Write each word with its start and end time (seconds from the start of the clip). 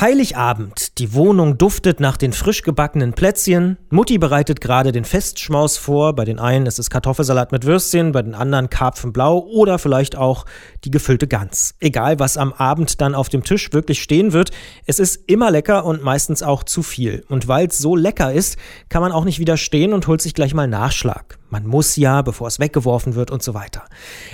Heiligabend. 0.00 0.98
Die 0.98 1.14
Wohnung 1.14 1.56
duftet 1.56 2.00
nach 2.00 2.16
den 2.16 2.32
frisch 2.32 2.62
gebackenen 2.62 3.12
Plätzchen. 3.12 3.78
Mutti 3.90 4.18
bereitet 4.18 4.60
gerade 4.60 4.90
den 4.90 5.04
Festschmaus 5.04 5.76
vor. 5.76 6.16
Bei 6.16 6.24
den 6.24 6.40
einen 6.40 6.66
ist 6.66 6.80
es 6.80 6.90
Kartoffelsalat 6.90 7.52
mit 7.52 7.64
Würstchen, 7.64 8.10
bei 8.10 8.20
den 8.20 8.34
anderen 8.34 8.68
Karpfenblau 8.68 9.38
oder 9.38 9.78
vielleicht 9.78 10.16
auch 10.16 10.46
die 10.82 10.90
gefüllte 10.90 11.28
Gans. 11.28 11.76
Egal, 11.78 12.18
was 12.18 12.36
am 12.36 12.52
Abend 12.52 13.00
dann 13.00 13.14
auf 13.14 13.28
dem 13.28 13.44
Tisch 13.44 13.72
wirklich 13.72 14.02
stehen 14.02 14.32
wird, 14.32 14.50
es 14.84 14.98
ist 14.98 15.20
immer 15.28 15.52
lecker 15.52 15.84
und 15.84 16.02
meistens 16.02 16.42
auch 16.42 16.64
zu 16.64 16.82
viel. 16.82 17.24
Und 17.28 17.46
weil 17.46 17.68
es 17.68 17.78
so 17.78 17.94
lecker 17.94 18.32
ist, 18.32 18.58
kann 18.88 19.00
man 19.00 19.12
auch 19.12 19.24
nicht 19.24 19.38
widerstehen 19.38 19.92
und 19.92 20.08
holt 20.08 20.20
sich 20.20 20.34
gleich 20.34 20.54
mal 20.54 20.66
Nachschlag. 20.66 21.38
Man 21.50 21.68
muss 21.68 21.94
ja, 21.94 22.22
bevor 22.22 22.48
es 22.48 22.58
weggeworfen 22.58 23.14
wird 23.14 23.30
und 23.30 23.44
so 23.44 23.54
weiter. 23.54 23.84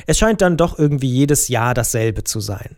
Es 0.07 0.19
scheint 0.19 0.41
dann 0.41 0.57
doch 0.57 0.79
irgendwie 0.79 1.11
jedes 1.11 1.49
Jahr 1.49 1.75
dasselbe 1.75 2.25
zu 2.25 2.41
sein. 2.41 2.77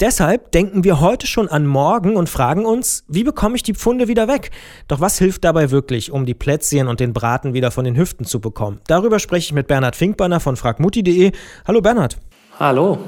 Deshalb 0.00 0.52
denken 0.52 0.84
wir 0.84 1.00
heute 1.00 1.26
schon 1.26 1.48
an 1.48 1.66
morgen 1.66 2.14
und 2.14 2.28
fragen 2.28 2.64
uns, 2.64 3.02
wie 3.08 3.24
bekomme 3.24 3.56
ich 3.56 3.64
die 3.64 3.74
Pfunde 3.74 4.06
wieder 4.06 4.28
weg? 4.28 4.52
Doch 4.86 5.00
was 5.00 5.18
hilft 5.18 5.42
dabei 5.42 5.72
wirklich, 5.72 6.12
um 6.12 6.24
die 6.24 6.34
Plätzchen 6.34 6.86
und 6.86 7.00
den 7.00 7.12
Braten 7.12 7.52
wieder 7.52 7.72
von 7.72 7.84
den 7.84 7.96
Hüften 7.96 8.24
zu 8.24 8.40
bekommen? 8.40 8.78
Darüber 8.86 9.18
spreche 9.18 9.46
ich 9.46 9.52
mit 9.52 9.66
Bernhard 9.66 9.96
Finkbanner 9.96 10.38
von 10.38 10.54
fragmutti.de. 10.54 11.32
Hallo 11.66 11.80
Bernhard. 11.80 12.16
Hallo. 12.60 12.98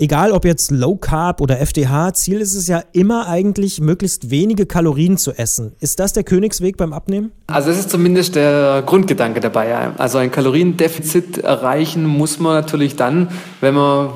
Egal 0.00 0.32
ob 0.32 0.44
jetzt 0.44 0.72
Low 0.72 0.96
Carb 0.96 1.40
oder 1.40 1.60
FDH, 1.60 2.14
Ziel 2.14 2.40
ist 2.40 2.56
es 2.56 2.66
ja 2.66 2.82
immer 2.90 3.28
eigentlich, 3.28 3.80
möglichst 3.80 4.28
wenige 4.28 4.66
Kalorien 4.66 5.16
zu 5.16 5.30
essen. 5.38 5.76
Ist 5.78 6.00
das 6.00 6.14
der 6.14 6.24
Königsweg 6.24 6.76
beim 6.76 6.92
Abnehmen? 6.92 7.30
Also 7.46 7.68
das 7.68 7.78
ist 7.78 7.90
zumindest 7.90 8.34
der 8.34 8.82
Grundgedanke 8.84 9.38
dabei. 9.38 9.72
Also 9.98 10.18
ein 10.18 10.32
Kaloriendefizit 10.32 11.38
erreichen 11.38 12.04
muss 12.04 12.40
man 12.40 12.54
natürlich 12.54 12.96
dann, 12.96 13.28
wenn 13.60 13.74
man 13.74 14.08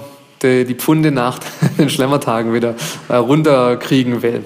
die, 0.43 0.65
die 0.65 0.75
Pfunde 0.75 1.11
nach 1.11 1.39
den 1.79 1.91
Schlemmertagen 1.91 2.53
wieder 2.53 2.75
äh, 3.09 3.17
runterkriegen 3.17 4.23
will. 4.23 4.45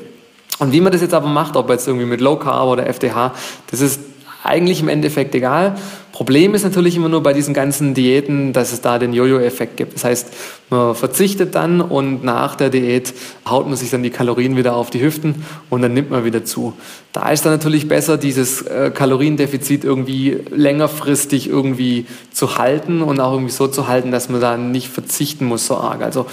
Und 0.59 0.73
wie 0.73 0.81
man 0.81 0.93
das 0.93 1.01
jetzt 1.01 1.15
aber 1.15 1.29
macht, 1.29 1.57
ob 1.57 1.71
jetzt 1.71 1.89
irgendwie 1.89 2.07
mit 2.07 2.21
Low 2.21 2.37
Carb 2.37 2.69
oder 2.69 2.87
FDH, 2.87 3.35
das 3.71 3.81
ist 3.81 4.01
eigentlich 4.45 4.81
im 4.81 4.89
Endeffekt 4.89 5.35
egal. 5.35 5.77
Problem 6.13 6.55
ist 6.55 6.63
natürlich 6.63 6.95
immer 6.95 7.09
nur 7.09 7.23
bei 7.23 7.33
diesen 7.33 7.55
ganzen 7.55 7.95
Diäten, 7.95 8.53
dass 8.53 8.73
es 8.73 8.83
da 8.83 8.99
den 8.99 9.15
Jojo-Effekt 9.15 9.79
gibt. 9.79 9.95
Das 9.95 10.05
heißt, 10.05 10.29
man 10.69 10.95
verzichtet 10.95 11.55
dann 11.55 11.81
und 11.81 12.23
nach 12.23 12.55
der 12.55 12.69
Diät 12.69 13.15
haut 13.49 13.67
man 13.67 13.77
sich 13.77 13.91
dann 13.91 14.03
die 14.03 14.11
Kalorien 14.11 14.55
wieder 14.55 14.77
auf 14.77 14.91
die 14.91 15.03
Hüften 15.03 15.43
und 15.71 15.81
dann 15.81 15.95
nimmt 15.95 16.11
man 16.11 16.27
wieder 16.27 16.45
zu. 16.45 16.75
Da 17.13 17.31
ist 17.31 17.47
dann 17.47 17.53
natürlich 17.53 17.89
besser, 17.89 18.19
dieses 18.19 18.61
äh, 18.63 18.91
Kaloriendefizit 18.95 19.85
irgendwie 19.85 20.39
längerfristig 20.51 21.49
irgendwie 21.49 22.05
zu 22.31 22.59
halten 22.59 23.01
und 23.01 23.19
auch 23.19 23.33
irgendwie 23.33 23.53
so 23.53 23.67
zu 23.67 23.89
halten, 23.89 24.11
dass 24.11 24.29
man 24.29 24.43
da 24.43 24.59
nicht 24.59 24.89
verzichten 24.89 25.47
muss 25.47 25.67
so 25.67 25.79
arg. 25.79 26.03
Also 26.03 26.27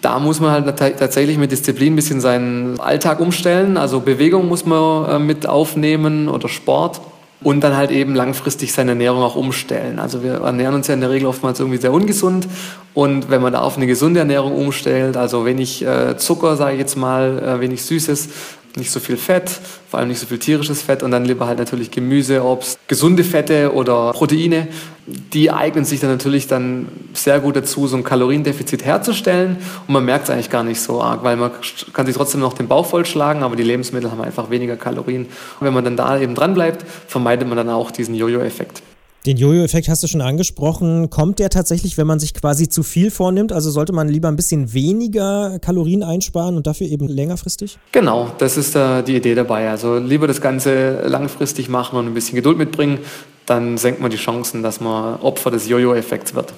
da 0.00 0.20
muss 0.20 0.38
man 0.40 0.52
halt 0.52 0.78
tatsächlich 0.78 1.38
mit 1.38 1.50
Disziplin 1.50 1.94
ein 1.94 1.96
bisschen 1.96 2.20
seinen 2.20 2.78
Alltag 2.78 3.18
umstellen. 3.18 3.76
Also 3.76 3.98
Bewegung 3.98 4.46
muss 4.46 4.64
man 4.64 5.10
äh, 5.10 5.18
mit 5.18 5.48
aufnehmen 5.48 6.28
oder 6.28 6.48
Sport 6.48 7.00
und 7.42 7.60
dann 7.62 7.76
halt 7.76 7.90
eben 7.90 8.14
langfristig 8.14 8.72
seine 8.72 8.92
Ernährung 8.92 9.22
auch 9.22 9.36
umstellen. 9.36 9.98
Also 9.98 10.22
wir 10.22 10.34
ernähren 10.34 10.74
uns 10.74 10.88
ja 10.88 10.94
in 10.94 11.00
der 11.00 11.10
Regel 11.10 11.26
oftmals 11.28 11.60
irgendwie 11.60 11.78
sehr 11.78 11.92
ungesund 11.92 12.48
und 12.94 13.30
wenn 13.30 13.40
man 13.40 13.52
da 13.52 13.60
auf 13.60 13.76
eine 13.76 13.86
gesunde 13.86 14.20
Ernährung 14.20 14.56
umstellt, 14.56 15.16
also 15.16 15.46
wenig 15.46 15.84
äh, 15.84 16.16
Zucker, 16.16 16.56
sage 16.56 16.74
ich 16.74 16.80
jetzt 16.80 16.96
mal, 16.96 17.38
äh, 17.38 17.60
wenig 17.60 17.84
Süßes, 17.84 18.28
nicht 18.76 18.90
so 18.90 19.00
viel 19.00 19.16
Fett, 19.16 19.50
vor 19.88 19.98
allem 19.98 20.08
nicht 20.08 20.20
so 20.20 20.26
viel 20.26 20.38
tierisches 20.38 20.82
Fett 20.82 21.02
und 21.02 21.10
dann 21.10 21.24
lieber 21.24 21.46
halt 21.46 21.58
natürlich 21.58 21.90
Gemüse, 21.90 22.44
Obst, 22.44 22.78
gesunde 22.88 23.24
Fette 23.24 23.72
oder 23.72 24.12
Proteine. 24.12 24.68
Die 25.06 25.50
eignen 25.50 25.84
sich 25.84 26.00
dann 26.00 26.10
natürlich 26.10 26.46
dann 26.46 26.88
sehr 27.14 27.40
gut 27.40 27.56
dazu, 27.56 27.86
so 27.86 27.96
ein 27.96 28.04
Kaloriendefizit 28.04 28.84
herzustellen 28.84 29.56
und 29.86 29.94
man 29.94 30.04
merkt 30.04 30.24
es 30.24 30.30
eigentlich 30.30 30.50
gar 30.50 30.64
nicht 30.64 30.80
so 30.80 31.00
arg, 31.00 31.24
weil 31.24 31.36
man 31.36 31.50
kann 31.94 32.06
sich 32.06 32.14
trotzdem 32.14 32.40
noch 32.40 32.52
den 32.52 32.68
Bauch 32.68 32.86
vollschlagen, 32.86 33.42
aber 33.42 33.56
die 33.56 33.62
Lebensmittel 33.62 34.10
haben 34.10 34.20
einfach 34.20 34.50
weniger 34.50 34.76
Kalorien. 34.76 35.24
Und 35.24 35.66
wenn 35.66 35.72
man 35.72 35.84
dann 35.84 35.96
da 35.96 36.18
eben 36.20 36.34
dran 36.34 36.54
bleibt, 36.54 36.84
vermeidet 37.06 37.48
man 37.48 37.56
dann 37.56 37.70
auch 37.70 37.90
diesen 37.90 38.14
Jojo-Effekt. 38.14 38.82
Den 39.26 39.36
Jojo-Effekt 39.36 39.88
hast 39.88 40.02
du 40.02 40.06
schon 40.06 40.20
angesprochen. 40.20 41.10
Kommt 41.10 41.38
der 41.40 41.50
tatsächlich, 41.50 41.98
wenn 41.98 42.06
man 42.06 42.20
sich 42.20 42.34
quasi 42.34 42.68
zu 42.68 42.82
viel 42.82 43.10
vornimmt? 43.10 43.52
Also 43.52 43.70
sollte 43.70 43.92
man 43.92 44.08
lieber 44.08 44.28
ein 44.28 44.36
bisschen 44.36 44.72
weniger 44.72 45.58
Kalorien 45.58 46.02
einsparen 46.02 46.56
und 46.56 46.66
dafür 46.66 46.86
eben 46.86 47.08
längerfristig? 47.08 47.78
Genau, 47.92 48.30
das 48.38 48.56
ist 48.56 48.76
äh, 48.76 49.02
die 49.02 49.16
Idee 49.16 49.34
dabei. 49.34 49.70
Also 49.70 49.98
lieber 49.98 50.28
das 50.28 50.40
Ganze 50.40 51.02
langfristig 51.06 51.68
machen 51.68 51.98
und 51.98 52.06
ein 52.06 52.14
bisschen 52.14 52.36
Geduld 52.36 52.58
mitbringen, 52.58 53.00
dann 53.44 53.76
senkt 53.76 54.00
man 54.00 54.10
die 54.10 54.16
Chancen, 54.16 54.62
dass 54.62 54.80
man 54.80 55.20
Opfer 55.20 55.50
des 55.50 55.68
Jojo-Effekts 55.68 56.34
wird. 56.34 56.52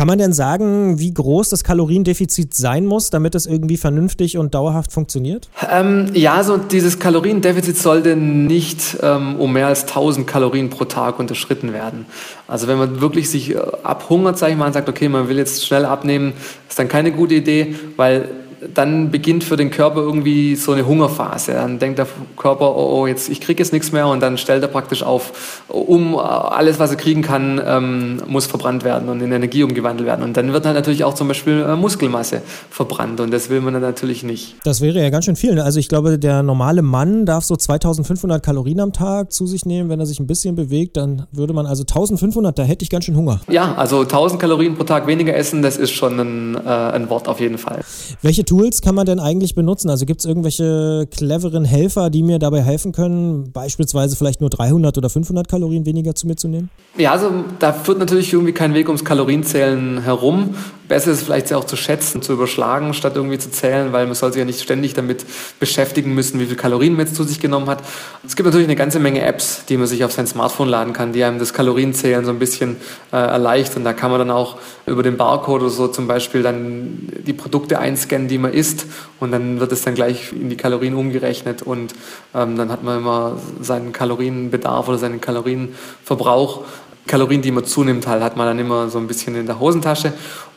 Kann 0.00 0.06
man 0.06 0.18
denn 0.18 0.32
sagen, 0.32 0.98
wie 0.98 1.12
groß 1.12 1.50
das 1.50 1.62
Kaloriendefizit 1.62 2.54
sein 2.54 2.86
muss, 2.86 3.10
damit 3.10 3.34
es 3.34 3.44
irgendwie 3.44 3.76
vernünftig 3.76 4.38
und 4.38 4.54
dauerhaft 4.54 4.92
funktioniert? 4.92 5.50
Ähm, 5.70 6.12
ja, 6.14 6.42
so 6.42 6.56
dieses 6.56 6.98
Kaloriendefizit 6.98 7.76
sollte 7.76 8.16
nicht 8.16 8.96
ähm, 9.02 9.36
um 9.36 9.52
mehr 9.52 9.66
als 9.66 9.82
1000 9.82 10.26
Kalorien 10.26 10.70
pro 10.70 10.86
Tag 10.86 11.18
unterschritten 11.18 11.74
werden. 11.74 12.06
Also 12.48 12.66
wenn 12.66 12.78
man 12.78 13.02
wirklich 13.02 13.28
sich 13.28 13.50
äh, 13.50 13.58
abhungert, 13.82 14.38
sage 14.38 14.52
ich 14.52 14.58
mal, 14.58 14.68
und 14.68 14.72
sagt, 14.72 14.88
okay, 14.88 15.10
man 15.10 15.28
will 15.28 15.36
jetzt 15.36 15.66
schnell 15.66 15.84
abnehmen, 15.84 16.32
ist 16.66 16.78
dann 16.78 16.88
keine 16.88 17.12
gute 17.12 17.34
Idee, 17.34 17.74
weil 17.98 18.30
dann 18.74 19.10
beginnt 19.10 19.42
für 19.42 19.56
den 19.56 19.70
Körper 19.70 20.00
irgendwie 20.00 20.54
so 20.54 20.72
eine 20.72 20.86
Hungerphase. 20.86 21.52
Dann 21.52 21.78
denkt 21.78 21.98
der 21.98 22.06
Körper, 22.36 22.76
oh, 22.76 23.00
oh 23.00 23.06
jetzt 23.06 23.28
ich 23.28 23.40
kriege 23.40 23.62
jetzt 23.62 23.72
nichts 23.72 23.92
mehr 23.92 24.06
und 24.06 24.20
dann 24.20 24.36
stellt 24.38 24.62
er 24.62 24.68
praktisch 24.68 25.02
auf, 25.02 25.62
um 25.68 26.18
alles, 26.18 26.78
was 26.78 26.90
er 26.90 26.96
kriegen 26.96 27.22
kann, 27.22 27.60
ähm, 27.64 28.22
muss 28.26 28.46
verbrannt 28.46 28.84
werden 28.84 29.08
und 29.08 29.20
in 29.22 29.32
Energie 29.32 29.62
umgewandelt 29.62 30.06
werden. 30.06 30.22
Und 30.22 30.36
dann 30.36 30.52
wird 30.52 30.66
halt 30.66 30.74
natürlich 30.74 31.04
auch 31.04 31.14
zum 31.14 31.28
Beispiel 31.28 31.64
äh, 31.66 31.76
Muskelmasse 31.76 32.42
verbrannt 32.70 33.20
und 33.20 33.32
das 33.32 33.48
will 33.48 33.60
man 33.60 33.72
dann 33.72 33.82
natürlich 33.82 34.22
nicht. 34.22 34.56
Das 34.64 34.80
wäre 34.80 35.00
ja 35.00 35.10
ganz 35.10 35.24
schön 35.24 35.36
viel. 35.36 35.54
Ne? 35.54 35.64
Also 35.64 35.80
ich 35.80 35.88
glaube, 35.88 36.18
der 36.18 36.42
normale 36.42 36.82
Mann 36.82 37.24
darf 37.24 37.44
so 37.44 37.56
2500 37.56 38.42
Kalorien 38.42 38.80
am 38.80 38.92
Tag 38.92 39.32
zu 39.32 39.46
sich 39.46 39.64
nehmen, 39.64 39.88
wenn 39.88 40.00
er 40.00 40.06
sich 40.06 40.20
ein 40.20 40.26
bisschen 40.26 40.54
bewegt, 40.54 40.96
dann 40.96 41.26
würde 41.32 41.54
man 41.54 41.66
also 41.66 41.82
1500, 41.82 42.58
da 42.58 42.62
hätte 42.62 42.82
ich 42.82 42.90
ganz 42.90 43.06
schön 43.06 43.16
Hunger. 43.16 43.40
Ja, 43.48 43.74
also 43.74 44.02
1000 44.02 44.40
Kalorien 44.40 44.74
pro 44.74 44.84
Tag 44.84 45.06
weniger 45.06 45.34
essen, 45.34 45.62
das 45.62 45.76
ist 45.78 45.92
schon 45.92 46.18
ein, 46.20 46.54
äh, 46.56 46.68
ein 46.68 47.08
Wort 47.08 47.26
auf 47.26 47.40
jeden 47.40 47.56
Fall. 47.56 47.80
Welche 48.22 48.44
Tools 48.50 48.82
kann 48.82 48.96
man 48.96 49.06
denn 49.06 49.20
eigentlich 49.20 49.54
benutzen? 49.54 49.90
Also 49.90 50.06
gibt 50.06 50.22
es 50.22 50.26
irgendwelche 50.26 51.06
cleveren 51.08 51.64
Helfer, 51.64 52.10
die 52.10 52.24
mir 52.24 52.40
dabei 52.40 52.62
helfen 52.62 52.90
können, 52.90 53.52
beispielsweise 53.52 54.16
vielleicht 54.16 54.40
nur 54.40 54.50
300 54.50 54.98
oder 54.98 55.08
500 55.08 55.46
Kalorien 55.46 55.86
weniger 55.86 56.16
zu 56.16 56.26
mir 56.26 56.34
zu 56.34 56.48
nehmen? 56.48 56.68
Ja, 56.98 57.12
also 57.12 57.30
da 57.60 57.72
führt 57.72 58.00
natürlich 58.00 58.32
irgendwie 58.32 58.52
kein 58.52 58.74
Weg 58.74 58.88
ums 58.88 59.04
Kalorienzählen 59.04 60.02
herum. 60.02 60.56
Besser 60.90 61.12
ist 61.12 61.18
es 61.18 61.22
vielleicht 61.22 61.52
auch 61.52 61.62
zu 61.62 61.76
schätzen, 61.76 62.20
zu 62.20 62.32
überschlagen, 62.32 62.94
statt 62.94 63.12
irgendwie 63.14 63.38
zu 63.38 63.48
zählen, 63.52 63.92
weil 63.92 64.06
man 64.06 64.16
soll 64.16 64.32
sich 64.32 64.40
ja 64.40 64.44
nicht 64.44 64.60
ständig 64.60 64.92
damit 64.92 65.24
beschäftigen 65.60 66.16
müssen, 66.16 66.40
wie 66.40 66.46
viel 66.46 66.56
Kalorien 66.56 66.96
man 66.96 67.06
jetzt 67.06 67.14
zu 67.14 67.22
sich 67.22 67.38
genommen 67.38 67.68
hat. 67.68 67.84
Es 68.26 68.34
gibt 68.34 68.44
natürlich 68.44 68.66
eine 68.66 68.74
ganze 68.74 68.98
Menge 68.98 69.22
Apps, 69.22 69.64
die 69.66 69.76
man 69.76 69.86
sich 69.86 70.02
auf 70.02 70.10
sein 70.10 70.26
Smartphone 70.26 70.68
laden 70.68 70.92
kann, 70.92 71.12
die 71.12 71.22
einem 71.22 71.38
das 71.38 71.54
Kalorienzählen 71.54 72.24
so 72.24 72.32
ein 72.32 72.40
bisschen 72.40 72.74
äh, 73.12 73.16
erleichtern. 73.18 73.84
Da 73.84 73.92
kann 73.92 74.10
man 74.10 74.18
dann 74.18 74.32
auch 74.32 74.56
über 74.84 75.04
den 75.04 75.16
Barcode 75.16 75.62
oder 75.62 75.70
so 75.70 75.86
zum 75.86 76.08
Beispiel 76.08 76.42
dann 76.42 77.08
die 77.24 77.34
Produkte 77.34 77.78
einscannen, 77.78 78.26
die 78.26 78.38
man 78.38 78.52
isst 78.52 78.86
und 79.20 79.30
dann 79.30 79.60
wird 79.60 79.70
es 79.70 79.82
dann 79.82 79.94
gleich 79.94 80.32
in 80.32 80.50
die 80.50 80.56
Kalorien 80.56 80.94
umgerechnet 80.94 81.62
und 81.62 81.94
ähm, 82.34 82.56
dann 82.56 82.68
hat 82.72 82.82
man 82.82 82.98
immer 82.98 83.36
seinen 83.60 83.92
Kalorienbedarf 83.92 84.88
oder 84.88 84.98
seinen 84.98 85.20
Kalorienverbrauch. 85.20 86.64
Kalorien, 87.06 87.42
die 87.42 87.50
man 87.50 87.64
zunimmt, 87.64 88.06
halt, 88.06 88.22
hat 88.22 88.36
man 88.36 88.46
dann 88.46 88.58
immer 88.58 88.88
so 88.88 88.98
ein 88.98 89.06
bisschen 89.06 89.34
in 89.36 89.46
der 89.46 89.58
Hosentasche 89.58 90.12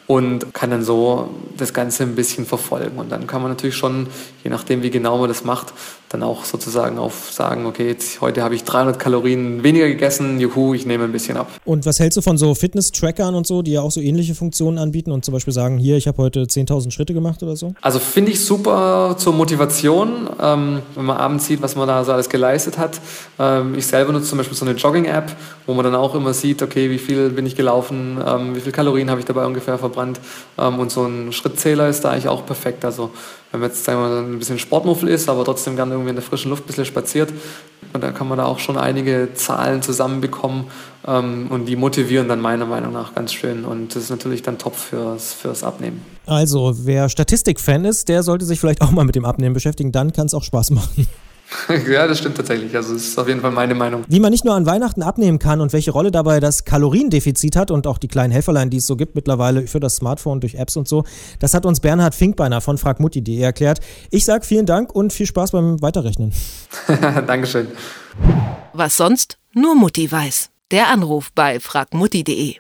und 0.08 0.54
kann 0.54 0.70
dann 0.70 0.84
so 0.84 1.30
das 1.58 1.74
Ganze 1.74 2.04
ein 2.04 2.16
bisschen 2.16 2.46
verfolgen. 2.46 2.98
Und 2.98 3.12
dann 3.12 3.28
kann 3.28 3.42
man 3.42 3.52
natürlich 3.52 3.76
schon, 3.76 4.08
je 4.44 4.50
nachdem, 4.50 4.84
wie 4.84 4.90
genau 4.90 5.18
man 5.18 5.30
das 5.30 5.44
macht, 5.44 5.74
dann 6.14 6.24
auch 6.24 6.46
sozusagen 6.46 7.00
auf 7.00 7.32
sagen, 7.32 7.66
okay, 7.66 7.88
jetzt, 7.88 8.22
heute 8.22 8.44
habe 8.44 8.54
ich 8.54 8.64
300 8.64 9.00
Kalorien 9.00 9.64
weniger 9.64 9.88
gegessen, 9.88 10.40
juhu, 10.40 10.74
ich 10.74 10.86
nehme 10.86 11.06
ein 11.06 11.12
bisschen 11.12 11.38
ab. 11.38 11.50
Und 11.66 11.86
was 11.86 12.00
hältst 12.00 12.18
du 12.18 12.22
von 12.22 12.38
so 12.38 12.54
Fitness-Trackern 12.54 13.34
und 13.34 13.48
so, 13.48 13.62
die 13.62 13.72
ja 13.72 13.82
auch 13.82 13.92
so 13.92 14.00
ähnliche 14.00 14.36
Funktionen 14.36 14.78
anbieten 14.78 15.12
und 15.12 15.26
zum 15.26 15.34
Beispiel 15.34 15.54
sagen, 15.54 15.78
hier, 15.78 15.98
ich 15.98 16.08
habe 16.08 16.20
heute 16.20 16.44
10.000 16.44 16.92
Schritte 16.92 17.14
gemacht 17.14 17.42
oder 17.42 17.56
so? 17.56 17.74
Also 17.82 18.00
finde 18.00 18.32
ich 18.32 18.46
super 18.46 19.16
zur 19.18 19.34
Motivation, 19.34 20.30
ähm, 20.40 20.82
wenn 20.96 21.06
man 21.06 21.18
abends 21.18 21.48
sieht, 21.48 21.62
was 21.62 21.76
man 21.76 21.88
da 21.88 22.04
so 22.04 22.12
alles 22.12 22.30
geleistet 22.30 22.78
hat. 22.78 23.02
Ähm, 23.40 23.74
ich 23.76 23.88
selber 23.88 24.14
nutze 24.14 24.28
zum 24.28 24.38
Beispiel 24.38 24.58
so 24.58 24.66
eine 24.66 24.76
Jogging-App, 24.76 25.32
wo 25.66 25.74
man 25.74 25.84
dann 25.84 25.96
auch 25.96 26.14
immer 26.14 26.34
sieht, 26.34 26.62
okay, 26.62 26.92
wie 26.92 27.00
viel 27.00 27.32
bin 27.32 27.46
ich 27.48 27.56
gelaufen, 27.56 28.20
ähm, 28.26 28.56
wie 28.56 28.60
viele 28.60 28.72
Kalorien 28.72 29.10
habe 29.10 29.20
ich 29.20 29.26
dabei 29.26 29.46
ungefähr 29.46 29.80
verbrannt. 29.94 30.20
Ähm, 30.58 30.80
und 30.80 30.92
so 30.92 31.06
ein 31.06 31.32
Schrittzähler 31.32 31.88
ist 31.88 32.04
da 32.04 32.12
eigentlich 32.12 32.28
auch 32.28 32.46
perfekt. 32.46 32.84
Also 32.86 33.12
wenn 33.52 33.60
man 33.60 33.70
jetzt 33.70 33.84
sagen 33.84 34.00
wir, 34.00 34.20
ein 34.20 34.40
bisschen 34.40 34.60
Sportmuffel 34.60 35.10
ist, 35.10 35.30
aber 35.30 35.46
trotzdem 35.46 35.76
gerne 35.76 35.94
irgendwie 35.94 36.10
in 36.10 36.16
der 36.16 36.24
frischen 36.24 36.50
Luft 36.50 36.64
ein 36.64 36.68
bisschen 36.68 36.86
spaziert, 36.86 37.32
und 37.94 38.02
dann 38.04 38.16
kann 38.16 38.28
man 38.28 38.40
da 38.40 38.46
auch 38.46 38.58
schon 38.58 38.78
einige 38.78 39.30
Zahlen 39.36 39.84
zusammenbekommen 39.84 40.66
ähm, 41.06 41.48
und 41.52 41.66
die 41.66 41.76
motivieren 41.76 42.28
dann 42.28 42.42
meiner 42.42 42.66
Meinung 42.66 42.92
nach 42.92 43.14
ganz 43.14 43.34
schön 43.34 43.66
und 43.66 43.96
das 43.96 44.04
ist 44.04 44.10
natürlich 44.10 44.42
dann 44.42 44.58
top 44.58 44.76
fürs, 44.76 45.34
fürs 45.34 45.64
Abnehmen. 45.64 46.02
Also 46.26 46.74
wer 46.86 47.10
Statistik-Fan 47.10 47.86
ist, 47.86 48.10
der 48.10 48.24
sollte 48.24 48.46
sich 48.46 48.60
vielleicht 48.60 48.82
auch 48.82 48.90
mal 48.90 49.06
mit 49.06 49.16
dem 49.16 49.26
Abnehmen 49.26 49.54
beschäftigen, 49.54 49.92
dann 49.92 50.12
kann 50.12 50.26
es 50.26 50.34
auch 50.34 50.44
Spaß 50.44 50.72
machen. 50.72 51.08
ja, 51.92 52.08
das 52.08 52.20
stimmt 52.20 52.38
tatsächlich. 52.38 52.76
Also 52.76 52.94
das 52.94 53.04
ist 53.04 53.20
auf 53.20 53.28
jeden 53.28 53.42
Fall 53.42 53.52
meine 53.52 53.76
Meinung. 53.76 54.04
Wie 54.08 54.20
man 54.20 54.32
nicht 54.32 54.46
nur 54.46 54.56
an 54.56 54.66
Weihnachten 54.66 55.04
abnehmen 55.04 55.40
kann 55.40 55.62
und 55.62 55.74
welche 55.74 55.92
Rolle 55.92 56.12
dabei 56.12 56.40
das 56.40 56.66
Kaloriendefizit 56.66 57.56
hat 57.56 57.72
und 57.72 57.88
auch 57.88 57.98
die 57.98 58.08
kleinen 58.08 58.32
Helferlein, 58.32 58.70
die 58.70 58.78
es 58.78 58.88
so 58.88 58.96
gibt 58.96 59.16
mittlerweile 59.16 59.68
für 59.68 59.80
das 59.80 59.98
Smartphone 59.98 60.42
durch 60.42 60.56
Apps 60.56 60.78
und 60.78 60.88
so, 60.88 61.04
das 61.40 61.54
hat 61.54 61.66
uns 61.66 61.80
Bernhard 61.80 62.16
Finkbeiner 62.16 62.62
von 62.62 62.78
fragmutti.de 62.78 63.40
erklärt. 63.40 63.80
Ich 64.10 64.26
sage 64.26 64.46
vielen 64.46 64.66
Dank 64.66 64.94
und 64.94 65.14
viel 65.14 65.26
Spaß 65.26 65.52
beim 65.52 65.82
Weiterrechnen. 65.82 66.34
Dankeschön. 67.28 67.68
Was 68.74 68.98
sonst 68.98 69.38
nur 69.54 69.76
Mutti 69.76 70.12
weiß. 70.12 70.50
Der 70.72 70.88
Anruf 70.90 71.32
bei 71.34 71.60
fragmutti.de 71.60 72.56